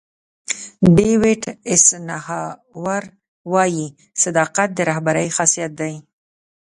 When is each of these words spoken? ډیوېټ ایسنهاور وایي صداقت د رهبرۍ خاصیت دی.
ډیوېټ 0.95 1.43
ایسنهاور 1.69 3.03
وایي 3.53 3.87
صداقت 4.23 4.69
د 4.73 4.79
رهبرۍ 4.89 5.27
خاصیت 5.37 5.71
دی. 5.81 5.93